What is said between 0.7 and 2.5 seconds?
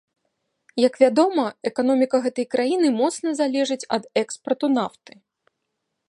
Як вядома, эканоміка гэтай